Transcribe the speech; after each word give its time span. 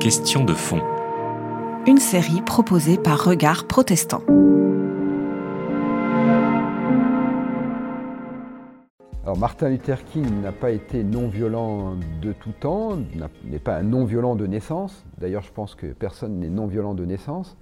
Question 0.00 0.44
de 0.44 0.54
fond. 0.54 0.80
Une 1.86 1.98
série 1.98 2.42
proposée 2.42 2.98
par 2.98 3.24
Regard 3.24 3.68
Protestant. 3.68 4.22
Alors 9.22 9.38
Martin 9.38 9.68
Luther 9.68 10.04
King 10.04 10.42
n'a 10.42 10.50
pas 10.50 10.72
été 10.72 11.04
non-violent 11.04 11.94
de 12.20 12.32
tout 12.32 12.50
temps, 12.50 12.98
n'est 13.44 13.60
pas 13.60 13.76
un 13.76 13.84
non-violent 13.84 14.34
de 14.34 14.48
naissance. 14.48 15.04
D'ailleurs, 15.18 15.42
je 15.42 15.52
pense 15.52 15.76
que 15.76 15.86
personne 15.86 16.40
n'est 16.40 16.50
non-violent 16.50 16.94
de 16.94 17.04
naissance. 17.04 17.56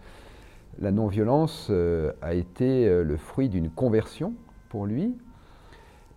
La 0.79 0.91
non-violence 0.91 1.69
euh, 1.69 2.13
a 2.23 2.33
été 2.33 2.89
euh, 2.89 3.05
le 3.05 3.19
fruit 3.19 3.51
d'une 3.51 3.69
conversion 3.69 4.33
pour 4.71 4.87
lui. 4.87 5.15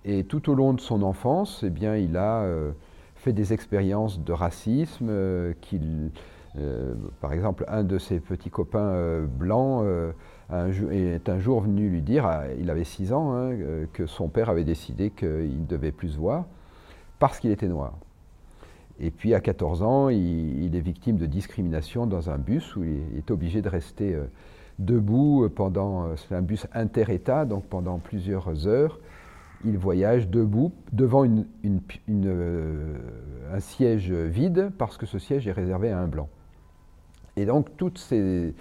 Et 0.05 0.23
tout 0.23 0.49
au 0.49 0.55
long 0.55 0.71
de 0.71 0.79
son 0.79 1.03
enfance, 1.03 1.61
eh 1.65 1.69
bien, 1.69 1.97
il 1.97 2.15
a 2.15 2.43
euh, 2.43 2.71
fait 3.19 3.33
des 3.33 3.53
expériences 3.53 4.19
de 4.23 4.33
racisme. 4.33 5.11
qu'il, 5.61 6.11
par 7.21 7.33
exemple, 7.33 7.63
un 7.67 7.83
de 7.83 7.97
ses 7.97 8.19
petits 8.19 8.49
copains 8.49 9.21
blancs 9.21 9.85
est 10.91 11.29
un 11.29 11.39
jour 11.39 11.61
venu 11.61 11.89
lui 11.89 12.01
dire, 12.01 12.25
ah, 12.25 12.43
il 12.59 12.69
avait 12.69 12.83
6 12.83 13.13
ans, 13.13 13.33
hein, 13.33 13.51
que 13.93 14.05
son 14.07 14.27
père 14.29 14.49
avait 14.49 14.63
décidé 14.63 15.11
qu'il 15.11 15.61
ne 15.61 15.65
devait 15.67 15.91
plus 15.91 16.09
se 16.09 16.17
voir 16.17 16.45
parce 17.19 17.39
qu'il 17.39 17.51
était 17.51 17.67
noir. 17.67 17.93
Et 18.99 19.11
puis 19.11 19.33
à 19.33 19.39
14 19.39 19.83
ans, 19.83 20.09
il, 20.09 20.75
est 20.75 20.81
victime 20.81 21.17
de 21.17 21.25
discrimination 21.25 22.05
dans 22.05 22.29
un 22.29 22.37
bus 22.37 22.75
où 22.75 22.83
il 22.83 23.17
est 23.17 23.31
obligé 23.31 23.61
de 23.61 23.69
rester 23.69 24.13
euh, 24.13 24.25
debout 24.77 25.47
pendant, 25.55 26.05
euh, 26.05 26.15
c'est 26.15 26.35
un 26.35 26.41
bus 26.41 26.67
inter-État, 26.73 27.45
donc 27.45 27.65
pendant 27.65 27.99
plusieurs 27.99 28.67
heures. 28.67 28.99
Il 29.65 29.77
voyage 29.77 30.29
debout 30.29 30.71
devant 30.93 31.25
euh, 31.27 32.97
un 33.51 33.59
siège 33.59 34.11
vide 34.11 34.71
parce 34.77 34.97
que 34.97 35.05
ce 35.05 35.19
siège 35.19 35.47
est 35.47 35.51
réservé 35.51 35.91
à 35.91 35.99
un 35.99 36.07
blanc. 36.07 36.29
Et 37.35 37.45
donc 37.45 37.75
tous 37.77 37.95
ces 37.97 38.53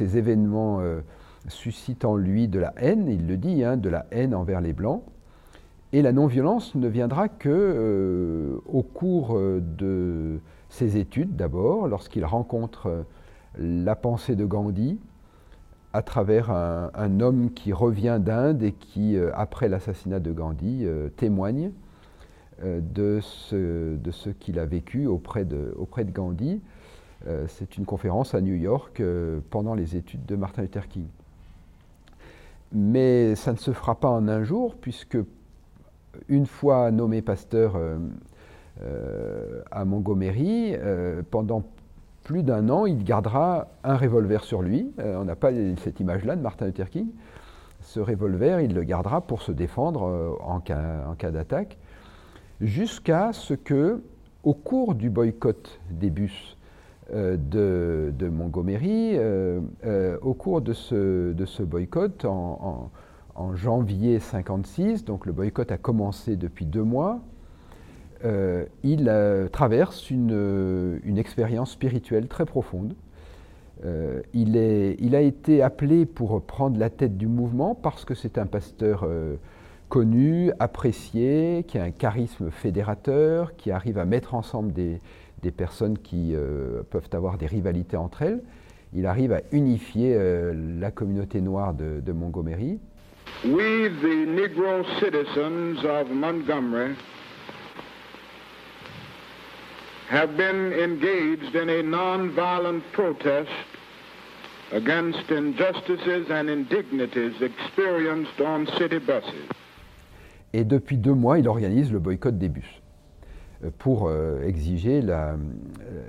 événements 0.00 0.80
suscitent 1.48 2.04
en 2.04 2.16
lui 2.16 2.48
de 2.48 2.58
la 2.58 2.72
haine, 2.76 3.08
il 3.08 3.26
le 3.26 3.36
dit, 3.36 3.64
hein, 3.64 3.76
de 3.76 3.88
la 3.88 4.06
haine 4.10 4.34
envers 4.34 4.60
les 4.60 4.72
blancs. 4.72 5.02
Et 5.94 6.02
la 6.02 6.12
non-violence 6.12 6.74
ne 6.74 6.88
viendra 6.88 7.28
que 7.28 7.48
euh, 7.48 8.58
au 8.66 8.82
cours 8.82 9.36
euh, 9.36 9.60
de 9.60 10.40
ses 10.68 10.96
études 10.96 11.36
d'abord, 11.36 11.86
lorsqu'il 11.86 12.24
rencontre 12.24 12.88
euh, 12.88 13.02
la 13.58 13.94
pensée 13.94 14.34
de 14.34 14.44
Gandhi 14.44 14.98
à 15.94 16.02
travers 16.02 16.50
un, 16.50 17.20
homme 17.20 17.50
qui 17.54 17.72
revient 17.72 18.18
d'Inde 18.20 18.62
et 18.62 18.72
qui, 18.72 19.16
après 19.32 19.68
l'assassinat 19.68 20.20
de 20.20 20.32
Gandhi, 20.32 20.84
témoigne 21.16 21.70
de 22.62 23.20
ce, 23.22 23.96
de 23.96 24.10
ce 24.10 24.28
qu'il 24.28 24.58
a 24.58 24.66
vécu 24.66 25.06
auprès 25.06 25.44
de, 25.44 25.72
Gandhi. 26.12 26.60
C'est 27.46 27.78
une 27.78 27.86
conférence 27.86 28.34
à 28.34 28.40
New 28.40 28.56
York 28.56 29.00
pendant 29.50 29.74
les 29.74 29.94
études 29.94 30.26
de 30.26 30.34
Martin 30.34 30.62
Luther 30.62 30.88
King. 30.88 31.06
Mais 32.74 33.36
ça 33.36 33.52
ne 33.52 33.56
se 33.56 33.70
fera 33.70 33.94
pas 33.94 34.08
en 34.10 34.26
un 34.26 34.42
jour, 34.42 34.74
puisque 34.74 35.16
une 36.28 36.46
fois 36.46 36.90
nommé 36.90 37.22
pasteur 37.22 37.76
euh, 37.76 37.98
euh, 38.82 39.62
à 39.70 39.84
Montgomery, 39.84 40.74
euh, 40.74 41.22
pendant 41.30 41.62
plus 42.24 42.42
d'un 42.42 42.68
an, 42.68 42.86
il 42.86 43.04
gardera 43.04 43.68
un 43.84 43.96
revolver 43.96 44.42
sur 44.44 44.62
lui. 44.62 44.92
on 44.98 45.24
n'a 45.24 45.36
pas 45.36 45.50
cette 45.78 46.00
image-là 46.00 46.36
de 46.36 46.40
Martin 46.40 46.66
Luther 46.66 46.90
King. 46.90 47.08
Ce 47.80 48.00
revolver, 48.00 48.60
il 48.60 48.74
le 48.74 48.82
gardera 48.82 49.20
pour 49.20 49.42
se 49.42 49.52
défendre 49.52 50.38
en 50.40 50.60
cas, 50.60 51.30
d'attaque, 51.30 51.78
jusqu'à 52.60 53.32
ce 53.32 53.54
que, 53.54 54.02
au 54.42 54.54
cours 54.54 54.94
du 54.94 55.10
boycott 55.10 55.80
des 55.90 56.10
bus 56.10 56.56
de, 57.12 58.28
Montgomery, 58.32 59.18
au 60.22 60.34
cours 60.34 60.62
de 60.62 60.72
ce, 60.72 61.62
boycott, 61.62 62.24
en 62.24 62.90
en 63.34 63.54
janvier 63.54 64.20
56, 64.20 65.04
donc 65.04 65.26
le 65.26 65.32
boycott 65.32 65.72
a 65.72 65.78
commencé 65.78 66.36
depuis 66.36 66.66
deux 66.66 66.82
mois, 66.82 67.20
euh, 68.24 68.64
il 68.82 69.06
euh, 69.08 69.48
traverse 69.48 70.08
euh, 70.10 70.98
une, 71.04 71.18
expérience 71.18 71.72
spirituelle 71.72 72.26
très 72.26 72.46
profonde. 72.46 72.94
il, 74.32 74.56
il, 74.56 75.14
a 75.14 75.20
été 75.20 75.62
appelé 75.62 76.06
pour 76.06 76.42
prendre 76.42 76.78
la 76.78 76.88
tête 76.88 77.18
du 77.18 77.26
mouvement 77.26 77.74
parce 77.74 78.04
que 78.04 78.14
c'est 78.14 78.38
un 78.38 78.46
pasteur 78.46 79.06
connu, 79.90 80.52
apprécié, 80.58 81.64
qui 81.68 81.76
a 81.76 81.82
un 81.82 81.90
charisme 81.90 82.50
fédérateur, 82.50 83.56
qui 83.56 83.70
arrive 83.70 83.98
à 83.98 84.06
mettre 84.06 84.34
ensemble 84.34 84.72
des, 84.72 85.00
personnes 85.50 85.98
qui 85.98 86.34
peuvent 86.88 87.10
avoir 87.12 87.36
des 87.36 87.46
rivalités 87.46 87.98
entre 87.98 88.22
elles. 88.22 88.42
Il 88.94 89.04
arrive 89.04 89.32
à 89.32 89.42
unifier 89.52 90.16
la 90.80 90.90
communauté 90.90 91.42
noire 91.42 91.74
de 91.74 92.12
Montgomery. 92.12 92.78
We, 93.44 93.90
the 94.00 94.26
Negro 94.26 94.84
citizens 94.98 95.84
of 95.84 96.10
Montgomery, 96.10 96.94
have 100.14 100.36
been 100.36 100.72
engaged 100.72 101.54
in 101.56 101.68
a 101.68 101.82
nonviolent 101.82 102.82
protest 102.92 103.50
against 104.72 105.30
injustices 105.30 106.30
and 106.30 106.48
indignities 106.48 107.34
experienced 107.42 108.40
on 108.40 108.66
city 108.78 108.98
buses. 108.98 109.48
Et 110.52 110.64
depuis 110.64 110.98
deux 110.98 111.14
mois, 111.14 111.38
il 111.38 111.48
organise 111.48 111.92
le 111.92 111.98
boycott 111.98 112.38
des 112.38 112.48
bus 112.48 112.82
euh, 113.64 113.70
pour 113.78 114.06
euh, 114.06 114.40
exiger 114.46 115.02
la, 115.02 115.36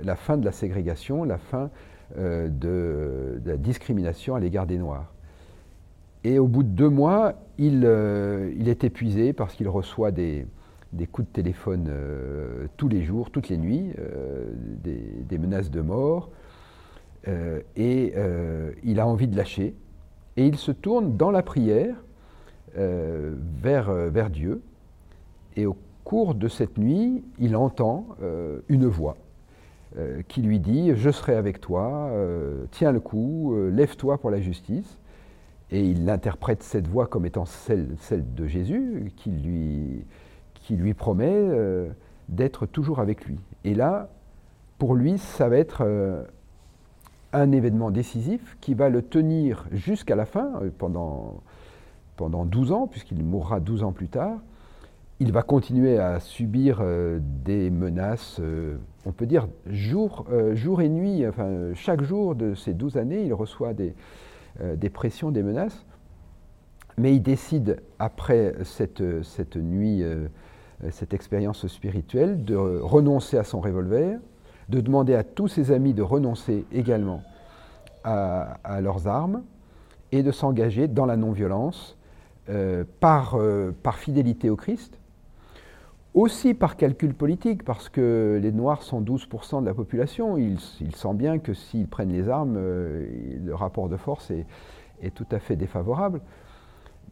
euh, 0.06 0.14
fin 0.14 0.36
de 0.36 0.44
la 0.44 0.52
ségrégation, 0.52 1.24
la 1.24 1.38
fin 1.38 1.70
de, 2.16 2.48
de 2.48 3.50
la 3.50 3.56
discrimination 3.56 4.36
à 4.36 4.40
l'égard 4.40 4.66
des 4.66 4.78
Noirs. 4.78 5.12
Et 6.26 6.40
au 6.40 6.48
bout 6.48 6.64
de 6.64 6.68
deux 6.68 6.88
mois, 6.88 7.34
il, 7.56 7.82
euh, 7.84 8.50
est 8.66 8.82
épuisé 8.82 9.32
parce 9.32 9.54
qu'il 9.54 9.68
reçoit 9.68 10.10
des, 10.10 10.44
coups 11.04 11.28
de 11.28 11.32
téléphone 11.32 11.88
euh, 11.88 12.66
tous 12.76 12.88
les 12.88 13.02
jours, 13.02 13.30
toutes 13.30 13.48
les 13.48 13.58
nuits, 13.58 13.92
euh, 13.98 14.46
des, 14.82 15.38
menaces 15.38 15.70
de 15.70 15.80
mort. 15.80 16.30
et 17.76 18.14
il 18.84 19.00
a 19.00 19.06
envie 19.06 19.28
de 19.28 19.36
lâcher. 19.36 19.74
Et 20.36 20.46
il 20.46 20.56
se 20.56 20.70
tourne 20.72 21.16
dans 21.16 21.30
la 21.30 21.42
prière 21.42 21.96
vers, 22.74 23.90
vers 23.90 24.30
Dieu. 24.30 24.62
Et 25.56 25.66
au 25.66 25.76
cours 26.04 26.34
de 26.34 26.48
cette 26.48 26.78
nuit, 26.78 27.24
il 27.38 27.56
entend 27.56 28.06
une 28.68 28.86
voix 28.86 29.16
qui 30.28 30.40
lui 30.40 30.60
dit 30.60 30.92
Je 30.94 31.10
serai 31.10 31.34
avec 31.34 31.60
toi, 31.60 32.10
tiens 32.70 32.92
le 32.92 33.00
coup, 33.00 33.54
lève-toi 33.70 34.18
pour 34.18 34.30
la 34.30 34.40
justice. 34.40 34.98
Et 35.70 35.84
il 35.84 36.08
interprète 36.08 36.62
cette 36.62 36.86
voix 36.86 37.06
comme 37.06 37.26
étant 37.26 37.44
celle, 37.44 37.96
de 38.10 38.46
Jésus, 38.46 39.12
qui 39.16 39.30
lui, 39.30 40.04
qui 40.66 40.74
lui 40.74 40.94
promet 40.94 41.30
euh, 41.32 41.88
d'être 42.28 42.66
toujours 42.66 42.98
avec 42.98 43.24
lui. 43.24 43.38
Et 43.62 43.72
là, 43.72 44.08
pour 44.78 44.96
lui, 44.96 45.16
ça 45.16 45.48
va 45.48 45.58
être 45.58 45.82
euh, 45.82 46.24
un 47.32 47.52
événement 47.52 47.92
décisif 47.92 48.56
qui 48.60 48.74
va 48.74 48.88
le 48.88 49.00
tenir 49.00 49.64
jusqu'à 49.70 50.16
la 50.16 50.26
fin, 50.26 50.60
euh, 50.60 50.70
pendant, 50.76 51.40
pendant 52.16 52.44
12 52.44 52.72
ans, 52.72 52.88
puisqu'il 52.88 53.22
mourra 53.22 53.60
12 53.60 53.84
ans 53.84 53.92
plus 53.92 54.08
tard. 54.08 54.38
Il 55.20 55.30
va 55.30 55.42
continuer 55.42 56.00
à 56.00 56.18
subir 56.18 56.84
des 57.42 57.70
menaces, 57.70 58.38
on 59.06 59.12
peut 59.12 59.24
dire 59.24 59.48
jour, 59.64 60.26
jour 60.52 60.82
et 60.82 60.90
nuit, 60.90 61.26
enfin 61.26 61.72
chaque 61.72 62.02
jour 62.02 62.34
de 62.34 62.54
ces 62.54 62.74
12 62.74 62.98
années, 62.98 63.24
il 63.24 63.32
reçoit 63.32 63.72
des, 63.72 63.94
des 64.60 64.90
pressions, 64.90 65.30
des 65.30 65.42
menaces. 65.42 65.86
Mais 66.98 67.14
il 67.14 67.22
décide, 67.22 67.80
après 67.98 68.56
cette, 68.62 69.22
cette 69.22 69.56
nuit, 69.56 70.04
cette 70.90 71.14
expérience 71.14 71.66
spirituelle, 71.66 72.44
de 72.44 72.56
renoncer 72.56 73.38
à 73.38 73.44
son 73.44 73.60
revolver, 73.60 74.18
de 74.68 74.80
demander 74.80 75.14
à 75.14 75.24
tous 75.24 75.48
ses 75.48 75.72
amis 75.72 75.94
de 75.94 76.02
renoncer 76.02 76.64
également 76.72 77.22
à, 78.04 78.80
leurs 78.80 79.08
armes 79.08 79.42
et 80.12 80.22
de 80.22 80.30
s'engager 80.30 80.86
dans 80.86 81.06
la 81.06 81.16
non-violence 81.16 81.96
euh, 82.48 82.84
par, 83.00 83.38
par 83.82 83.96
fidélité 83.96 84.50
au 84.50 84.56
Christ, 84.56 84.98
aussi 86.16 86.54
par 86.54 86.76
calcul 86.76 87.12
politique, 87.12 87.62
parce 87.62 87.90
que 87.90 88.40
les 88.42 88.50
Noirs 88.50 88.82
sont 88.82 89.02
12% 89.02 89.60
de 89.60 89.66
la 89.66 89.74
population. 89.74 90.38
Ils, 90.38 90.58
sentent 90.94 91.18
bien 91.18 91.38
que 91.38 91.52
s'ils 91.52 91.86
prennent 91.86 92.12
les 92.12 92.30
armes, 92.30 92.54
euh, 92.56 93.06
le 93.44 93.54
rapport 93.54 93.90
de 93.90 93.98
force 93.98 94.30
est, 94.30 94.46
tout 95.14 95.26
à 95.30 95.38
fait 95.38 95.56
défavorable. 95.56 96.22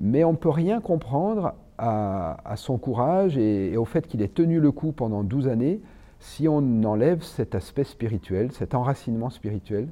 Mais 0.01 0.25
on 0.25 0.33
ne 0.33 0.37
peut 0.39 0.49
rien 0.49 0.81
comprendre 0.81 1.55
à, 1.79 2.55
son 2.57 2.79
courage 2.79 3.37
et, 3.37 3.77
au 3.77 3.85
fait 3.85 4.07
qu'il 4.07 4.23
ait 4.23 4.29
tenu 4.29 4.61
le 4.61 4.71
coup 4.73 4.93
pendant 4.93 5.23
12 5.23 5.49
années 5.49 5.81
si 6.21 6.49
on 6.49 6.85
enlève 6.85 7.23
cet 7.23 7.55
aspect 7.55 7.85
spirituel, 7.85 8.51
cet 8.53 8.75
enracinement 8.75 9.31
spirituel 9.31 9.89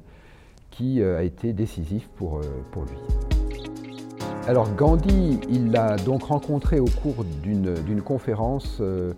qui 0.71 1.01
euh, 1.01 1.19
a 1.19 1.23
été 1.23 1.53
décisif 1.53 2.09
pour, 2.15 2.37
euh, 2.37 2.41
pour 2.71 2.83
lui. 2.83 2.97
Alors 4.47 4.73
Gandhi, 4.73 5.39
il 5.49 5.71
l'a 5.71 5.95
donc 5.97 6.23
rencontré 6.23 6.79
au 6.79 6.85
cours 6.85 7.23
d'une 7.43 8.01
conférence 8.01 8.79
euh, 8.81 9.13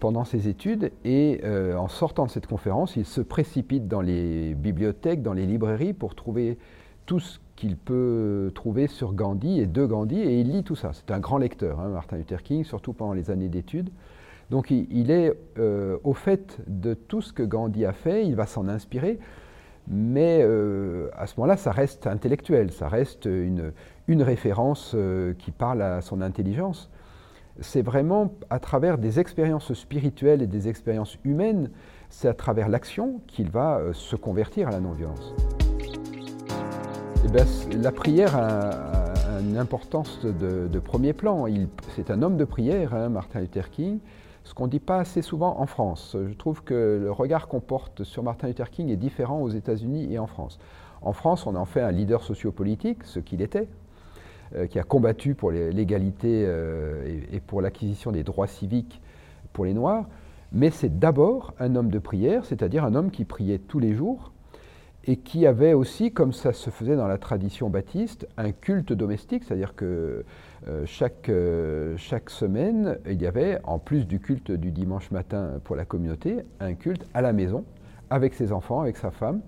pendant 0.00 0.24
ses 0.24 0.48
études 0.48 0.90
et 1.04 1.40
en 1.76 1.86
sortant 1.86 2.26
de 2.26 2.30
cette 2.30 2.48
conférence, 2.48 2.96
il 2.96 3.04
se 3.04 3.20
précipite 3.20 3.86
dans 3.86 4.00
les 4.00 4.54
bibliothèques, 4.54 5.22
dans 5.22 5.32
les 5.32 5.46
librairies 5.46 5.92
pour 5.92 6.16
trouver 6.16 6.58
tout 7.06 7.20
ce 7.20 7.38
qu'il 7.58 7.76
peut 7.76 8.52
trouver 8.54 8.86
sur 8.86 9.12
Gandhi 9.14 9.58
et 9.58 9.66
de 9.66 9.84
Gandhi, 9.84 10.20
et 10.20 10.40
il 10.40 10.52
lit 10.52 10.62
tout 10.62 10.76
ça. 10.76 10.92
C'est 10.92 11.10
un 11.10 11.18
grand 11.18 11.38
lecteur, 11.38 11.80
hein, 11.80 11.88
Martin 11.88 12.16
Luther 12.16 12.44
King, 12.44 12.62
surtout 12.62 12.92
pendant 12.92 13.14
les 13.14 13.32
années 13.32 13.48
d'études. 13.48 13.90
Donc 14.50 14.70
il, 14.70 15.10
est 15.10 15.34
euh, 15.58 15.98
au 16.04 16.14
fait 16.14 16.58
de 16.68 16.94
tout 16.94 17.20
ce 17.20 17.32
que 17.32 17.42
Gandhi 17.42 17.84
a 17.84 17.92
fait, 17.92 18.24
il 18.24 18.36
va 18.36 18.46
s'en 18.46 18.68
inspirer, 18.68 19.18
mais 19.88 20.38
euh, 20.40 21.10
à 21.16 21.26
ce 21.26 21.34
moment-là, 21.38 21.56
ça 21.56 21.72
reste 21.72 22.06
intellectuel, 22.06 22.70
ça 22.70 22.88
reste 22.88 23.24
une, 23.24 23.72
une 24.06 24.22
référence 24.22 24.92
euh, 24.94 25.34
qui 25.36 25.50
parle 25.50 25.82
à 25.82 26.00
son 26.00 26.20
intelligence. 26.20 26.90
C'est 27.60 27.82
vraiment 27.82 28.34
à 28.50 28.60
travers 28.60 28.98
des 28.98 29.18
expériences 29.18 29.72
spirituelles 29.74 30.42
et 30.42 30.46
des 30.46 30.68
expériences 30.68 31.18
humaines, 31.24 31.70
c'est 32.08 32.28
à 32.28 32.34
travers 32.34 32.68
l'action 32.68 33.20
qu'il 33.26 33.50
va 33.50 33.82
se 33.92 34.14
convertir 34.14 34.68
à 34.68 34.70
la 34.70 34.78
non-violence. 34.78 35.34
Eh 37.24 37.28
ben, 37.28 37.46
la 37.82 37.90
prière 37.90 38.36
a, 38.36 39.40
une 39.40 39.56
importance 39.56 40.24
de, 40.24 40.78
premier 40.78 41.12
plan. 41.12 41.46
C'est 41.96 42.10
un 42.10 42.22
homme 42.22 42.36
de 42.36 42.44
prière, 42.44 42.94
hein, 42.94 43.08
Martin 43.08 43.40
Luther 43.40 43.70
King, 43.70 43.98
ce 44.44 44.54
qu'on 44.54 44.66
ne 44.66 44.70
dit 44.70 44.80
pas 44.80 44.98
assez 44.98 45.22
souvent 45.22 45.58
en 45.58 45.66
France. 45.66 46.16
Je 46.16 46.34
trouve 46.34 46.62
que 46.62 47.00
le 47.02 47.10
regard 47.10 47.48
qu'on 47.48 47.60
porte 47.60 48.04
sur 48.04 48.22
Martin 48.22 48.48
Luther 48.48 48.70
King 48.70 48.88
est 48.88 48.96
différent 48.96 49.40
aux 49.40 49.50
États-Unis 49.50 50.12
et 50.12 50.18
en 50.18 50.26
France. 50.26 50.58
En 51.02 51.12
France, 51.12 51.46
on 51.46 51.54
en 51.56 51.64
fait 51.64 51.80
un 51.80 51.90
leader 51.90 52.22
sociopolitique, 52.22 53.04
ce 53.04 53.20
qu'il 53.20 53.42
était, 53.42 53.68
euh, 54.56 54.66
qui 54.66 54.78
a 54.78 54.82
combattu 54.82 55.34
pour 55.34 55.50
l'égalité 55.50 56.44
euh, 56.46 57.20
et, 57.32 57.40
pour 57.40 57.60
l'acquisition 57.60 58.12
des 58.12 58.22
droits 58.22 58.46
civiques 58.46 59.00
pour 59.52 59.64
les 59.64 59.74
Noirs. 59.74 60.06
Mais 60.52 60.70
c'est 60.70 60.98
d'abord 60.98 61.52
un 61.58 61.76
homme 61.76 61.90
de 61.90 61.98
prière, 61.98 62.44
c'est-à-dire 62.44 62.84
un 62.84 62.94
homme 62.94 63.10
qui 63.10 63.24
priait 63.24 63.58
tous 63.58 63.78
les 63.78 63.94
jours, 63.94 64.32
et 65.08 65.16
qui 65.16 65.46
avait 65.46 65.72
aussi, 65.72 66.12
comme 66.12 66.34
ça 66.34 66.52
se 66.52 66.68
faisait 66.68 66.94
dans 66.94 67.08
la 67.08 67.16
tradition 67.16 67.70
baptiste, 67.70 68.28
un 68.36 68.52
culte 68.52 68.92
domestique, 68.92 69.42
c'est-à-dire 69.42 69.74
que 69.74 70.26
euh, 70.68 70.82
chaque, 70.84 71.30
euh, 71.30 71.94
chaque 71.96 72.28
semaine, 72.28 72.98
il 73.06 73.22
y 73.22 73.26
avait, 73.26 73.58
en 73.64 73.78
plus 73.78 74.06
du 74.06 74.20
culte 74.20 74.50
du 74.50 74.70
dimanche 74.70 75.10
matin 75.10 75.60
pour 75.64 75.76
la 75.76 75.86
communauté, 75.86 76.40
un 76.60 76.74
culte 76.74 77.06
à 77.14 77.22
la 77.22 77.32
maison, 77.32 77.64
avec 78.10 78.34
ses 78.34 78.52
enfants, 78.52 78.82
avec 78.82 78.98
sa 78.98 79.10
femme, 79.10 79.40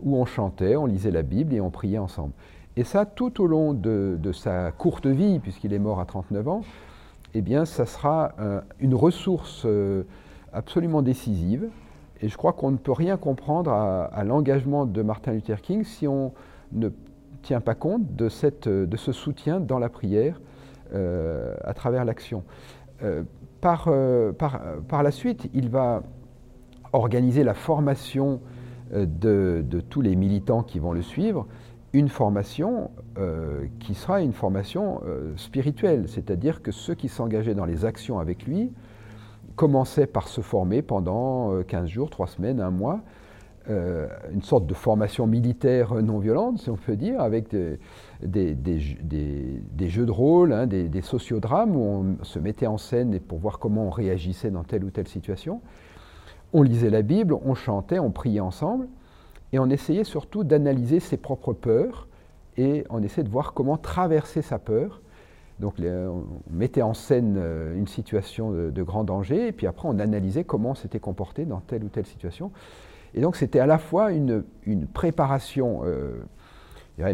où 0.00 0.16
on 0.16 0.24
chantait, 0.24 0.76
on 0.76 0.86
lisait 0.86 1.10
la 1.10 1.22
Bible 1.22 1.52
et 1.52 1.60
on 1.60 1.70
priait 1.70 1.98
ensemble. 1.98 2.32
Et 2.76 2.82
ça, 2.82 3.04
tout 3.04 3.42
au 3.42 3.46
long 3.46 3.74
de, 3.74 4.18
sa 4.32 4.72
courte 4.72 5.06
vie, 5.06 5.40
puisqu'il 5.40 5.74
est 5.74 5.78
mort 5.78 6.00
à 6.00 6.06
39 6.06 6.48
ans, 6.48 6.62
eh 7.34 7.42
bien, 7.42 7.66
ça 7.66 7.84
sera 7.84 8.32
euh, 8.40 8.62
une 8.80 8.94
ressource 8.94 9.66
absolument 10.54 11.02
décisive 11.02 11.68
et 12.22 12.28
je 12.28 12.36
crois 12.36 12.52
qu'on 12.52 12.70
ne 12.70 12.76
peut 12.76 12.92
rien 12.92 13.16
comprendre 13.16 13.72
à, 13.72 14.24
l'engagement 14.24 14.86
de 14.86 15.02
Martin 15.02 15.32
Luther 15.32 15.60
King 15.60 15.84
si 15.84 16.06
on 16.06 16.32
ne 16.70 16.88
tient 17.42 17.60
pas 17.60 17.74
compte 17.74 18.14
de, 18.14 18.28
ce 18.28 19.12
soutien 19.12 19.58
dans 19.58 19.80
la 19.80 19.88
prière 19.88 20.40
euh, 20.94 21.54
à 21.64 21.74
travers 21.74 22.04
l'action. 22.04 22.44
Euh, 23.02 23.24
par, 23.60 23.86
euh, 23.88 24.32
par, 24.32 25.02
la 25.02 25.10
suite, 25.10 25.50
il 25.52 25.68
va 25.68 26.04
organiser 26.92 27.42
la 27.42 27.54
formation 27.54 28.40
de, 28.92 29.64
tous 29.88 30.00
les 30.00 30.14
militants 30.14 30.62
qui 30.62 30.78
vont 30.78 30.92
le 30.92 31.02
suivre, 31.02 31.46
une 31.92 32.08
formation 32.08 32.90
qui 33.80 33.94
sera 33.94 34.20
une 34.20 34.32
formation 34.32 35.00
spirituelle, 35.36 36.08
c'est-à-dire 36.08 36.62
que 36.62 36.72
ceux 36.72 36.94
qui 36.94 37.08
s'engageaient 37.08 37.54
dans 37.54 37.64
les 37.64 37.84
actions 37.84 38.18
avec 38.18 38.44
lui 38.46 38.72
commençait 39.56 40.06
par 40.06 40.28
se 40.28 40.40
former 40.40 40.82
pendant 40.82 41.62
15 41.62 41.84
euh, 41.84 41.86
jours, 41.86 42.10
3 42.10 42.26
semaines, 42.26 42.60
un 42.60 42.70
mois, 42.70 43.00
euh, 43.70 44.08
une 44.32 44.42
sorte 44.42 44.66
de 44.66 44.74
formation 44.74 45.26
militaire 45.26 45.94
non 45.94 46.18
violente, 46.18 46.58
si 46.58 46.70
on 46.70 46.76
peut 46.76 46.96
dire, 46.96 47.20
avec 47.20 47.54
des, 47.54 47.78
des, 48.54 49.88
jeux 49.88 50.06
de 50.06 50.10
rôle, 50.10 50.52
hein, 50.52 50.66
des, 50.66 51.00
sociodrames 51.00 51.76
où 51.76 51.80
on 51.80 52.24
se 52.24 52.40
mettait 52.40 52.66
en 52.66 52.78
scène 52.78 53.20
pour 53.20 53.38
voir 53.38 53.60
comment 53.60 53.86
on 53.86 53.90
réagissait 53.90 54.50
dans 54.50 54.64
telle 54.64 54.84
ou 54.84 54.90
telle 54.90 55.06
situation. 55.06 55.60
On 56.52 56.62
lisait 56.62 56.90
la 56.90 57.02
Bible, 57.02 57.34
on 57.44 57.54
chantait, 57.54 58.00
on 58.00 58.10
priait 58.10 58.40
ensemble, 58.40 58.88
et 59.52 59.58
on 59.58 59.70
essayait 59.70 60.04
surtout 60.04 60.42
d'analyser 60.42 60.98
ses 60.98 61.16
propres 61.16 61.52
peurs, 61.52 62.08
et 62.56 62.84
on 62.90 63.02
essayait 63.02 63.22
de 63.22 63.30
voir 63.30 63.52
comment 63.52 63.76
traverser 63.76 64.42
sa 64.42 64.58
peur 64.58 65.02
donc 65.60 65.74
on 65.80 66.24
mettait 66.50 66.82
en 66.82 66.94
scène 66.94 67.36
euh, 67.38 67.76
une 67.76 67.86
situation 67.86 68.50
de, 68.50 68.82
grand 68.82 69.04
danger, 69.04 69.48
et 69.48 69.52
puis 69.52 69.66
après 69.66 69.88
on 69.88 69.98
analysait 69.98 70.44
comment 70.44 70.70
on 70.70 70.74
s'était 70.74 71.00
comporté 71.00 71.44
dans 71.44 71.60
telle 71.60 71.84
ou 71.84 71.88
telle 71.88 72.06
situation. 72.06 72.50
Et 73.14 73.20
donc 73.20 73.36
c'était 73.36 73.60
à 73.60 73.66
la 73.66 73.78
fois 73.78 74.12
une, 74.12 74.44
préparation 74.92 75.82
euh, 75.84 76.22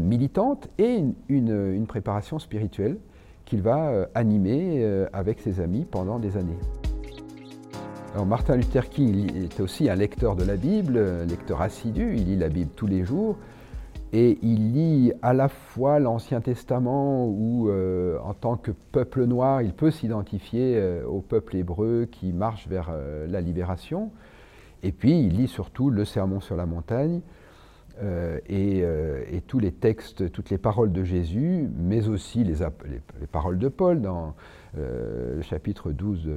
militante 0.01 0.69
et 0.79 1.03
une, 1.29 1.87
préparation 1.87 2.39
spirituelle 2.39 2.99
qu'il 3.45 3.63
va 3.63 3.89
euh, 3.89 4.07
animer 4.15 4.85
avec 5.13 5.41
ses 5.41 5.61
amis 5.61 5.85
pendant 5.85 6.19
des 6.19 6.37
années. 6.37 6.59
Alors 8.15 8.27
Martin 8.27 8.57
Luther 8.57 8.89
King 8.89 9.45
était 9.45 9.63
aussi 9.63 9.91
un 9.91 9.95
lecteur 9.95 10.37
de 10.37 10.45
la 10.45 10.57
Bible, 10.57 11.25
lecteur 11.29 11.61
assidu, 11.61 12.15
il 12.17 12.25
lit 12.25 12.37
la 12.37 12.49
Bible 12.49 12.71
tous 12.75 12.87
les 12.87 13.05
jours. 13.05 13.37
Et 14.13 14.39
il 14.43 14.73
lit 14.73 15.13
à 15.21 15.35
la 15.35 15.49
fois 15.49 15.99
l'Ancien 15.99 16.41
Testament 16.41 17.27
où, 17.27 17.69
euh, 17.69 18.19
en 18.25 18.33
tant 18.33 18.57
que 18.57 18.71
peuple 18.71 19.25
noir, 19.25 19.61
il 19.61 19.75
peut 19.75 19.91
s'identifier 19.91 20.77
euh, 20.77 21.05
au 21.05 21.21
peuple 21.21 21.57
hébreu 21.57 22.09
qui 22.11 22.33
marche 22.33 22.69
vers 22.69 22.89
euh, 22.91 23.27
la 23.27 23.43
libération. 23.43 24.11
Et 24.83 24.93
puis 24.93 25.21
il 25.21 25.37
lit 25.37 25.49
surtout 25.49 25.91
le 25.91 26.05
Sermon 26.05 26.41
sur 26.41 26.57
la 26.57 26.67
montagne 26.67 27.21
et, 28.49 28.85
tous 29.49 29.59
les 29.59 29.73
textes, 29.73 30.31
toutes 30.31 30.51
les 30.51 30.59
paroles 30.59 30.93
de 30.93 31.03
Jésus, 31.03 31.69
mais 31.77 32.07
aussi 32.07 32.45
les, 32.45 32.59
les 33.21 33.27
paroles 33.27 33.59
de 33.59 33.67
Paul 33.67 34.01
dans 34.01 34.37
le 34.77 35.43
chapitre 35.43 35.91
12 35.91 36.29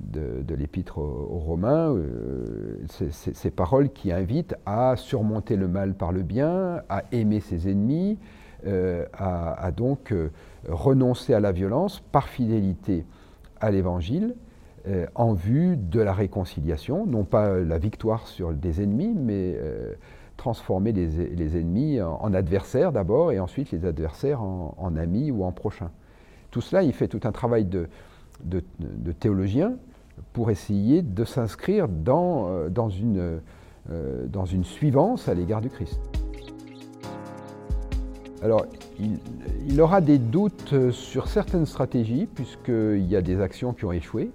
de, 0.00 0.54
l'épître 0.54 0.98
aux, 0.98 1.38
Romains, 1.38 1.94
euh, 1.94 2.78
ces 2.88 3.50
paroles 3.50 3.90
qui 3.90 4.12
invitent 4.12 4.54
à 4.66 4.96
surmonter 4.96 5.56
le 5.56 5.68
mal 5.68 5.94
par 5.94 6.12
le 6.12 6.22
bien, 6.22 6.82
à 6.88 7.04
aimer 7.12 7.40
ses 7.40 7.70
ennemis, 7.70 8.18
euh, 8.66 9.06
à, 9.12 9.70
donc 9.72 10.12
euh, 10.12 10.30
renoncer 10.68 11.34
à 11.34 11.40
la 11.40 11.52
violence 11.52 12.00
par 12.12 12.28
fidélité 12.28 13.04
à 13.60 13.70
l'Évangile 13.70 14.34
en 15.16 15.32
vue 15.32 15.76
de 15.76 16.00
la 16.00 16.12
réconciliation, 16.12 17.06
non 17.06 17.24
pas 17.24 17.58
la 17.58 17.76
victoire 17.76 18.28
sur 18.28 18.52
des 18.52 18.84
ennemis, 18.84 19.16
mais 19.16 19.58
transformer 20.36 20.92
les, 20.92 21.58
ennemis 21.58 22.00
en, 22.00 22.32
adversaires 22.32 22.92
d'abord 22.92 23.32
et 23.32 23.40
ensuite 23.40 23.72
les 23.72 23.84
adversaires 23.84 24.40
en, 24.42 24.76
en 24.78 24.96
amis 24.96 25.32
ou 25.32 25.42
en 25.42 25.50
prochains. 25.50 25.90
Tout 26.52 26.60
cela, 26.60 26.84
il 26.84 26.92
fait 26.92 27.08
tout 27.08 27.18
un 27.24 27.32
travail 27.32 27.64
de, 27.64 27.88
de, 28.44 29.12
théologiens 29.12 29.74
pour 30.32 30.50
essayer 30.50 31.02
de 31.02 31.24
s'inscrire 31.24 31.88
dans, 31.88 32.48
euh, 32.48 32.68
dans, 32.68 32.88
une, 32.88 33.40
euh, 33.90 34.26
dans 34.26 34.44
une 34.44 34.64
suivance 34.64 35.28
à 35.28 35.34
l'égard 35.34 35.60
du 35.60 35.70
Christ. 35.70 36.00
Alors, 38.42 38.66
il, 39.66 39.80
aura 39.80 40.00
des 40.00 40.18
doutes 40.18 40.90
sur 40.90 41.28
certaines 41.28 41.66
stratégies, 41.66 42.28
puisqu'il 42.32 43.06
y 43.06 43.16
a 43.16 43.22
des 43.22 43.40
actions 43.40 43.72
qui 43.72 43.84
ont 43.84 43.92
échoué. 43.92 44.30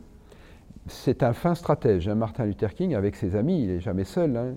C'est 0.88 1.24
un 1.24 1.34
fin 1.34 1.54
stratège, 1.54 2.08
hein, 2.08 2.16
Martin 2.16 2.46
Luther 2.46 2.74
King, 2.74 2.96
avec 2.96 3.16
ses 3.16 3.36
amis, 3.36 3.64
il 3.64 3.68
n'est 3.68 3.80
jamais 3.80 4.04
seul. 4.04 4.36
Hein. 4.36 4.56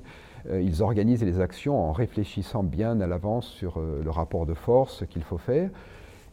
Euh, 0.50 0.60
ils 0.60 0.82
organisent 0.82 1.22
les 1.22 1.40
actions 1.40 1.78
en 1.78 1.92
réfléchissant 1.92 2.62
bien 2.62 3.00
à 3.00 3.06
l'avance 3.06 3.46
sur 3.46 3.80
le 3.80 4.10
rapport 4.10 4.46
de 4.46 4.54
force 4.54 5.04
qu'il 5.08 5.22
faut 5.22 5.38
faire. 5.38 5.70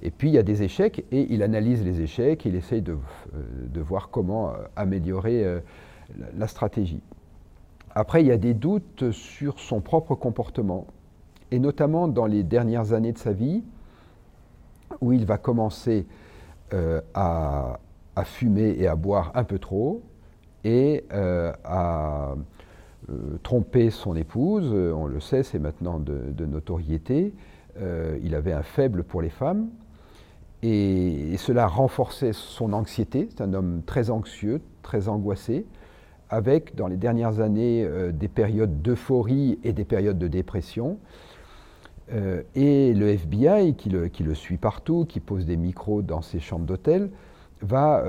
Et 0.02 0.10
puis 0.12 0.30
il 0.30 0.34
y 0.34 0.38
a 0.38 0.44
des 0.44 0.64
échecs 0.64 1.06
et 1.12 1.28
il 1.32 1.44
analyse 1.44 1.84
les 1.84 2.02
échecs, 2.02 2.46
il 2.46 2.56
essaye 2.56 2.82
de, 2.82 2.98
euh, 3.36 3.84
voir 3.84 4.10
comment 4.10 4.50
euh, 4.50 4.54
améliorer 4.76 5.44
euh, 5.44 5.60
la 6.36 6.48
stratégie. 6.48 7.02
Après, 7.94 8.22
il 8.22 8.28
y 8.28 8.32
a 8.32 8.38
des 8.38 8.54
doutes 8.54 9.12
sur 9.12 9.60
son 9.60 9.82
propre 9.82 10.16
comportement, 10.16 10.88
et 11.52 11.60
notamment 11.60 12.08
dans 12.08 12.26
les 12.26 12.44
dernières 12.44 12.94
années 12.94 13.12
de 13.12 13.18
sa 13.18 13.34
vie, 13.34 13.64
où 15.02 15.12
il 15.12 15.26
va 15.26 15.38
commencer 15.38 16.06
à, 17.14 17.78
fumer 18.24 18.76
et 18.78 18.88
à 18.88 18.96
boire 18.96 19.32
un 19.36 19.44
peu 19.44 19.60
trop, 19.60 20.02
et 20.64 21.04
à 21.12 22.36
tromper 23.44 23.90
son 23.90 24.16
épouse, 24.16 24.74
on 24.74 25.06
le 25.06 25.20
sait, 25.20 25.44
c'est 25.44 25.60
maintenant 25.60 26.00
de, 26.00 26.46
notoriété. 26.46 27.34
il 28.24 28.36
avait 28.36 28.54
un 28.54 28.64
faible 28.64 29.04
pour 29.04 29.22
les 29.22 29.30
femmes, 29.30 29.68
et, 30.64 31.36
cela 31.38 31.68
renforçait 31.68 32.34
son 32.34 32.74
anxiété. 32.74 33.28
C'est 33.30 33.42
un 33.42 33.54
homme 33.54 33.82
très 33.86 34.10
anxieux, 34.10 34.62
très 34.84 35.08
angoissé, 35.08 35.66
avec 36.30 36.76
dans 36.76 36.88
les 36.88 36.98
dernières 36.98 37.40
années 37.40 37.84
euh, 37.84 38.12
des 38.12 38.28
périodes 38.28 38.82
d'euphorie 38.82 39.60
et 39.64 39.74
des 39.74 39.86
périodes 39.86 40.20
de 40.20 40.28
dépression. 40.28 41.00
Euh, 42.14 42.44
et 42.56 42.94
le 42.94 43.10
FBI, 43.10 43.76
qui 43.76 43.90
le, 43.90 44.36
suit 44.36 44.58
partout, 44.58 45.06
qui 45.06 45.20
pose 45.20 45.46
des 45.46 45.58
micros 45.58 46.02
dans 46.02 46.22
ses 46.22 46.40
chambres 46.40 46.66
d'hôtel, 46.66 47.10
va 47.64 48.04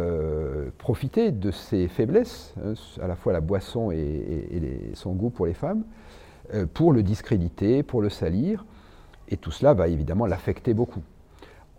profiter 0.79 1.31
de 1.31 1.51
ses 1.51 1.87
faiblesses, 1.87 2.55
hein, 2.65 2.73
à 3.03 3.07
la 3.07 3.17
fois 3.17 3.35
la 3.35 3.43
boisson 3.43 3.91
et, 3.91 4.91
son 4.95 5.13
goût 5.13 5.29
pour 5.29 5.45
les 5.45 5.53
femmes, 5.53 5.85
pour 6.73 6.91
le 6.91 7.03
discréditer, 7.03 7.83
pour 7.83 8.01
le 8.01 8.09
salir, 8.09 8.65
et 9.29 9.37
tout 9.37 9.51
cela 9.51 9.75
va 9.75 9.89
évidemment 9.89 10.25
l'affecter 10.25 10.73
beaucoup. 10.73 11.03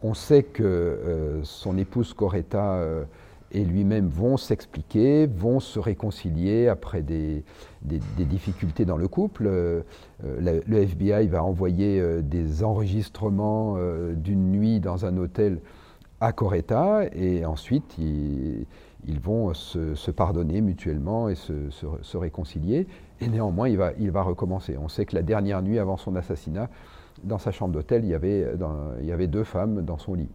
On 0.03 0.13
sait 0.13 0.43
que 0.43 1.39
son 1.43 1.77
épouse 1.77 2.13
Coretta 2.13 3.05
et 3.53 3.63
lui-même 3.63 4.07
vont 4.07 4.37
s'expliquer, 4.37 5.27
vont 5.27 5.59
se 5.59 5.79
réconcilier 5.79 6.67
après 6.67 7.03
des, 7.03 7.43
difficultés 7.83 8.83
dans 8.83 8.97
le 8.97 9.07
couple. 9.07 9.45
Euh, 9.47 9.83
le, 10.21 10.77
FBI 10.77 11.27
va 11.27 11.43
envoyer 11.43 11.99
euh, 11.99 12.21
des 12.21 12.63
enregistrements 12.63 13.75
euh, 13.77 14.13
d'une 14.13 14.51
nuit 14.51 14.79
dans 14.79 15.05
un 15.05 15.17
hôtel 15.17 15.59
à 16.19 16.31
Coretta 16.31 17.03
et 17.13 17.45
ensuite 17.45 17.97
ils, 17.99 18.65
vont 19.21 19.53
se, 19.53 20.11
pardonner 20.11 20.61
mutuellement 20.61 21.29
et 21.29 21.35
se, 21.35 22.17
réconcilier. 22.17 22.87
Et 23.21 23.27
néanmoins, 23.27 23.69
il 23.69 24.11
va 24.11 24.23
recommencer. 24.23 24.77
On 24.77 24.89
sait 24.89 25.05
que 25.05 25.15
la 25.15 25.21
dernière 25.21 25.61
nuit 25.61 25.79
avant 25.79 25.97
son 25.97 26.15
assassinat, 26.15 26.69
dans 27.23 27.37
sa 27.37 27.51
chambre 27.51 27.73
d'hôtel, 27.73 28.03
il, 28.03 28.09
y 28.09 28.15
avait, 28.15 29.27
deux 29.27 29.43
femmes 29.43 29.81
dans 29.83 29.97
son 29.97 30.13
lit. 30.15 30.29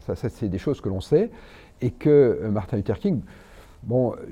Ça, 0.00 0.14
ça 0.14 0.28
c'est 0.28 0.48
des 0.48 0.58
choses 0.58 0.80
que 0.80 0.88
l'on 0.88 1.00
sait 1.00 1.30
et 1.80 1.90
que 1.90 2.40
euh, 2.42 2.50
Martin 2.50 2.76
Luther 2.76 2.98
King 2.98 3.20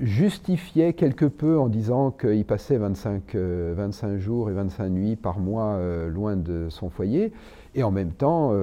justifiait 0.01 0.91
quelque 0.93 1.25
peu 1.25 1.57
en 1.57 1.69
disant 1.69 2.11
qu'il 2.11 2.43
passait 2.43 2.77
25, 2.77 3.35
25, 3.35 3.35
euh, 3.35 4.19
jours 4.19 4.49
et 4.49 4.53
25 4.53 4.89
nuits 4.89 5.15
par 5.15 5.39
mois 5.39 5.75
euh, 5.75 6.09
loin 6.09 6.35
de 6.35 6.67
son 6.69 6.89
foyer, 6.89 7.31
et 7.73 7.83
en 7.83 7.91
même 7.91 8.11
temps, 8.11 8.53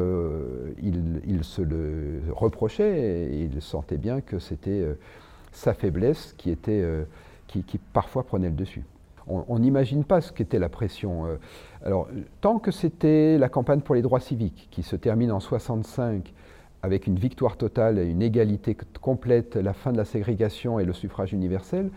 il, 0.83 1.45
se 1.45 1.61
le 1.63 2.21
reprochait, 2.31 3.31
et 3.31 3.43
il 3.43 3.61
sentait 3.61 3.99
bien 3.99 4.23
que 4.23 4.39
c'était 4.39 4.87
sa 5.51 5.75
faiblesse 5.75 6.35
qui, 6.39 6.51
était, 6.51 6.83
qui, 7.47 7.79
parfois 7.93 8.23
prenait 8.23 8.49
le 8.49 8.55
dessus. 8.55 8.85
On 9.29 9.59
n'imagine 9.59 10.05
pas 10.05 10.21
ce 10.21 10.33
qu'était 10.33 10.59
la 10.59 10.69
pression. 10.69 11.27
alors, 11.85 12.09
tant 12.41 12.59
que 12.59 12.71
c'était 12.71 13.39
la 13.39 13.49
campagne 13.49 13.81
pour 13.81 13.95
les 13.95 14.03
droits 14.03 14.21
civiques, 14.21 14.69
qui 14.71 14.83
se 14.83 14.97
termine 14.97 15.31
en 15.31 15.41
65 15.41 16.33
avec 16.83 17.07
une 17.07 17.17
victoire 17.17 17.57
totale 17.57 17.99
et 17.99 18.07
une 18.07 18.23
égalité 18.23 18.77
complète, 19.01 19.57
la 19.57 19.73
fin 19.73 19.93
de 19.93 19.97
la 19.97 20.05
ségrégation 20.05 20.81
et 20.81 20.85
le 20.85 20.93
suffrage 20.93 21.33
universel, 21.33 21.91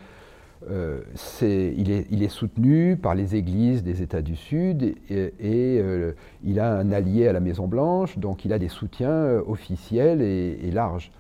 euh, 0.72 1.02
il, 1.42 1.92
est, 1.92 2.30
soutenu 2.30 2.98
par 2.98 3.14
les 3.14 3.36
églises 3.36 3.84
des 3.84 4.02
États 4.02 4.22
du 4.22 4.36
Sud 4.36 4.96
et, 5.10 5.34
euh, 5.44 6.14
il 6.44 6.60
a 6.60 6.74
un 6.78 6.92
allié 6.92 7.28
à 7.28 7.34
la 7.34 7.40
Maison-Blanche, 7.40 8.18
donc 8.18 8.46
il 8.46 8.54
a 8.54 8.58
des 8.58 8.70
soutiens 8.70 9.10
euh, 9.10 9.44
officiels 9.46 10.22
et, 10.22 10.72
larges. 10.72 11.12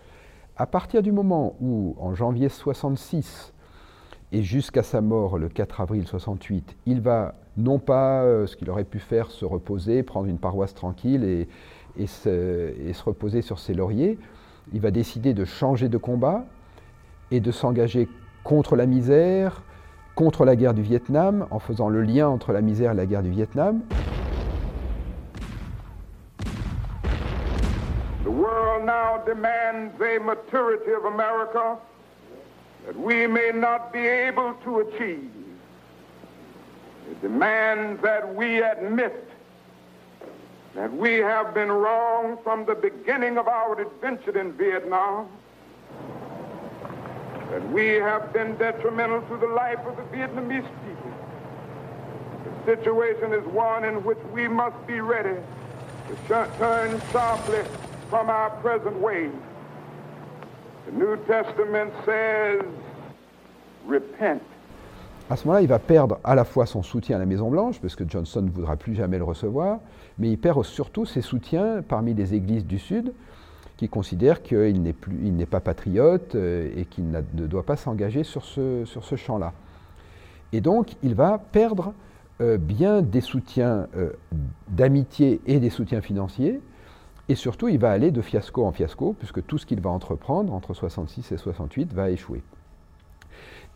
À 0.58 0.66
partir 0.66 1.04
du 1.04 1.12
moment 1.12 1.56
où, 1.60 1.96
en 2.00 2.16
janvier 2.16 2.50
66, 2.50 3.54
et 4.32 4.44
jusqu'à 4.44 4.84
sa 4.84 5.01
mort 5.01 5.38
le 5.38 5.50
4 5.50 5.82
avril 5.82 6.08
68, 6.08 6.75
il 6.86 7.01
va 7.01 7.36
non 7.58 7.79
pas 7.79 8.24
ce 8.48 8.55
qu'il 8.55 8.70
aurait 8.70 8.84
pu 8.84 9.00
faire, 9.00 9.32
se 9.32 9.46
reposer, 9.46 10.03
prendre 10.03 10.27
une 10.27 10.39
paroisse 10.39 10.74
tranquille 10.74 11.24
et, 11.24 11.48
et 11.98 12.08
se, 12.08 13.03
reposer 13.03 13.41
sur 13.41 13.60
ses 13.60 13.74
lauriers, 13.74 14.17
il 14.74 14.82
va 14.82 14.91
décider 14.91 15.34
de 15.34 15.46
changer 15.46 15.89
de 15.89 15.98
combat 15.98 16.46
et 17.32 17.39
de 17.39 17.51
s'engager 17.51 18.08
contre 18.44 18.75
la 18.75 18.86
misère, 18.86 19.63
contre 20.15 20.46
la 20.46 20.55
guerre 20.55 20.74
du 20.74 20.82
Vietnam, 20.82 21.48
en 21.51 21.60
faisant 21.60 21.89
le 21.89 22.01
lien 22.01 22.27
entre 22.27 22.51
la 22.51 22.62
misère 22.62 22.91
et 22.91 22.96
la 22.96 23.05
guerre 23.05 23.24
du 23.24 23.32
Vietnam. 23.32 23.82
The 28.24 28.29
world 28.29 28.86
now 28.86 29.22
demands 29.25 29.94
a 30.01 30.20
maturity 30.20 30.91
of 30.91 31.05
America 31.05 31.77
that 32.86 33.00
we 33.00 33.25
may 33.25 33.51
not 33.54 33.92
be 33.92 34.00
able 34.00 34.54
to 34.63 34.80
achieve. 34.82 35.32
It 37.10 37.22
demands 37.22 38.01
that 38.04 38.36
we 38.36 38.62
admit 38.62 39.27
that 40.75 40.92
we 40.94 41.15
have 41.15 41.54
been 41.54 41.72
wrong 41.72 42.38
from 42.44 42.65
the 42.65 42.75
beginning 42.75 43.38
of 43.38 43.48
our 43.48 43.80
adventure 43.80 44.38
in 44.38 44.51
Vietnam, 44.54 45.30
that 47.50 47.72
we 47.72 47.88
have 47.88 48.34
been 48.34 48.56
detrimental 48.58 49.22
to 49.22 49.38
the 49.38 49.48
life 49.48 49.80
of 49.86 49.96
the 49.96 50.04
Vietnamese 50.15 50.68
people. 50.86 51.13
The 52.44 52.75
situation 52.75 53.34
is 53.34 53.46
one 53.48 53.84
in 53.84 54.04
which 54.04 54.20
we 54.34 54.48
must 54.48 54.75
be 54.86 55.00
ready 55.00 55.39
to 56.10 56.48
turn 56.58 57.01
sharply 57.12 57.63
from 58.10 58.30
our 58.30 58.50
present 58.62 58.98
ways. 58.98 59.32
À 65.30 65.36
ce 65.36 65.46
moment-là, 65.46 65.62
il 65.63 65.68
va 65.68 65.80
perdre 65.80 66.20
à 66.24 66.36
la 66.36 66.46
fois 66.46 66.68
son 66.68 66.84
soutien 66.84 67.15
à 67.15 67.20
la 67.20 67.25
Maison-Blanche, 67.25 67.80
parce 67.82 67.96
que 67.96 68.04
Johnson 68.08 68.44
ne 68.44 68.50
voudra 68.50 68.75
plus 68.75 68.94
jamais 68.94 69.18
le 69.18 69.24
recevoir, 69.24 69.80
mais 70.20 70.30
il 70.30 70.38
perd 70.38 70.63
surtout 70.63 71.06
ses 71.06 71.22
soutiens 71.22 71.82
parmi 71.88 72.13
les 72.13 72.36
églises 72.36 72.65
du 72.65 72.77
Sud, 72.77 73.13
qui 73.77 73.89
considèrent 73.89 74.44
qu'il 74.44 74.84
n'est 74.84 75.46
pas 75.46 75.60
patriote 75.60 76.36
euh, 76.36 76.70
et 76.77 76.86
qu'il 76.86 77.10
ne 77.10 77.48
doit 77.48 77.63
pas 77.63 77.75
s'engager 77.75 78.24
sur 78.24 78.46
ce, 78.46 78.86
sur 78.86 79.04
ce 79.04 79.15
champ-là. 79.15 79.54
Et 80.54 80.62
donc, 80.62 80.96
il 81.04 81.15
va 81.15 81.39
perdre 81.51 81.94
euh, 82.42 82.58
bien 82.58 83.01
des 83.01 83.22
soutiens 83.22 83.88
euh, 83.98 84.12
d'amitié 84.68 85.42
et 85.48 85.60
des 85.60 85.70
soutiens 85.70 86.01
financiers, 86.01 86.62
et 87.27 87.36
surtout, 87.36 87.67
il 87.67 87.79
va 87.79 87.91
aller 87.91 88.12
de 88.12 88.22
fiasco 88.22 88.65
en 88.65 88.72
fiasco, 88.72 89.15
puisque 89.17 89.46
tout 89.46 89.58
ce 89.58 89.65
qu'il 89.65 89.82
va 89.82 89.89
entreprendre 89.89 90.53
entre 90.53 90.74
66 90.74 91.32
et 91.32 91.38
68 91.38 91.94
va 91.94 92.12
échouer. 92.12 92.44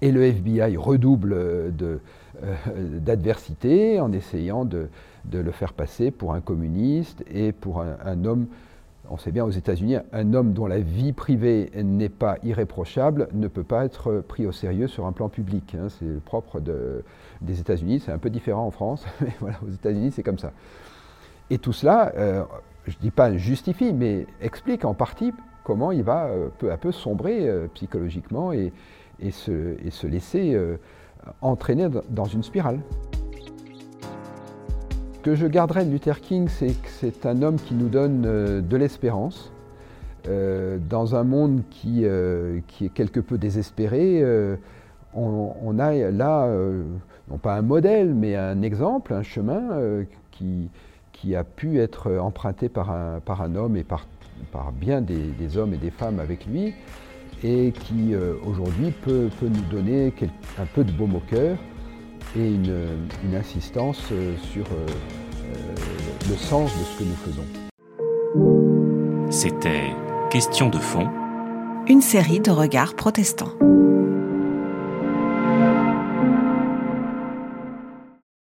Et 0.01 0.11
le 0.11 0.23
FBI 0.23 0.77
redouble 0.77 1.33
euh, 1.33 1.97
d'adversité 2.77 3.99
en 3.99 4.11
essayant 4.11 4.65
de, 4.65 4.87
le 5.31 5.51
faire 5.51 5.73
passer 5.73 6.11
pour 6.11 6.33
un 6.33 6.41
communiste 6.41 7.23
et 7.29 7.51
pour 7.51 7.81
un, 7.81 8.23
homme, 8.23 8.45
on 9.09 9.17
sait 9.17 9.31
bien 9.31 9.43
aux 9.43 9.49
États-Unis, 9.49 9.97
un 10.13 10.33
homme 10.33 10.53
dont 10.53 10.67
la 10.67 10.79
vie 10.79 11.11
privée 11.11 11.71
n'est 11.75 12.07
pas 12.07 12.37
irréprochable 12.43 13.29
ne 13.33 13.47
peut 13.47 13.63
pas 13.63 13.83
être 13.83 14.23
pris 14.27 14.45
au 14.45 14.51
sérieux 14.51 14.87
sur 14.87 15.07
un 15.07 15.11
plan 15.11 15.27
public. 15.27 15.75
Hein. 15.75 15.87
C'est 15.89 16.05
le 16.05 16.19
propre 16.19 16.61
des 17.41 17.59
États-Unis, 17.59 18.01
c'est 18.05 18.11
un 18.11 18.19
peu 18.19 18.29
différent 18.29 18.67
en 18.67 18.71
France, 18.71 19.05
mais 19.21 19.33
voilà, 19.39 19.57
aux 19.67 19.71
États-Unis 19.71 20.11
c'est 20.11 20.23
comme 20.23 20.39
ça. 20.39 20.53
Et 21.49 21.57
tout 21.57 21.73
cela, 21.73 22.13
euh, 22.15 22.43
je 22.89 22.97
ne 22.97 23.01
dis 23.01 23.11
pas 23.11 23.35
justifie, 23.37 23.93
mais 23.93 24.25
explique 24.41 24.83
en 24.85 24.93
partie 24.93 25.33
comment 25.63 25.91
il 25.91 26.03
va 26.03 26.25
euh, 26.25 26.49
peu 26.57 26.71
à 26.71 26.77
peu 26.77 26.91
sombrer 26.91 27.49
psychologiquement 27.73 28.51
et, 28.51 28.71
se, 29.31 30.07
laisser 30.07 30.55
euh, 30.55 30.77
entraîner 31.41 31.87
dans 32.09 32.25
une 32.25 32.43
spirale. 32.43 32.79
Ce 35.13 35.19
que 35.19 35.35
je 35.35 35.47
garderai 35.47 35.85
de 35.85 35.91
Luther 35.91 36.21
King, 36.21 36.47
c'est 36.47 36.67
que 36.67 36.87
c'est 36.87 37.25
un 37.25 37.41
homme 37.41 37.57
qui 37.57 37.73
nous 37.73 37.89
donne 37.89 38.23
euh, 38.25 38.61
de 38.61 38.77
l'espérance. 38.77 39.51
Euh, 40.27 40.77
dans 40.89 41.15
un 41.15 41.23
monde 41.23 41.61
qui, 41.69 42.03
est 42.03 42.93
quelque 42.93 43.19
peu 43.19 43.37
désespéré, 43.37 44.23
on, 45.13 45.79
a 45.79 45.93
là, 46.11 46.49
non 47.29 47.37
pas 47.37 47.55
un 47.55 47.61
modèle, 47.61 48.13
mais 48.13 48.35
un 48.35 48.61
exemple, 48.61 49.13
un 49.13 49.23
chemin 49.23 49.61
qui, 50.31 50.69
qui, 51.21 51.35
a 51.35 51.43
pu 51.43 51.79
être 51.79 52.17
emprunté 52.17 52.69
par 52.69 52.91
un, 52.91 53.19
par 53.19 53.41
un 53.41 53.55
homme 53.55 53.75
et 53.75 53.83
par, 53.83 54.05
par 54.51 54.71
bien 54.71 55.01
des, 55.01 55.57
hommes 55.57 55.73
et 55.73 55.77
des 55.77 55.91
femmes 55.91 56.19
avec 56.19 56.45
lui, 56.45 56.73
et 57.43 57.71
qui 57.71 58.13
euh, 58.13 58.33
aujourd'hui 58.45 58.91
peut, 58.91 59.29
nous 59.41 59.71
donner 59.71 60.13
un 60.57 60.65
peu 60.65 60.83
de 60.83 60.91
baume 60.91 61.15
au 61.15 61.21
cœur 61.21 61.57
et 62.35 62.47
une, 62.47 63.35
insistance 63.35 64.03
euh, 64.11 64.35
sur 64.37 64.65
euh, 64.65 64.85
le 66.29 66.35
sens 66.35 66.71
de 66.77 66.83
ce 66.83 66.99
que 66.99 67.03
nous 67.03 67.15
faisons. 67.15 67.45
C'était 69.29 69.93
Question 70.29 70.69
de 70.69 70.77
fond, 70.77 71.09
une 71.87 72.01
série 72.01 72.39
de 72.39 72.51
regards 72.51 72.93
protestants. 72.93 73.53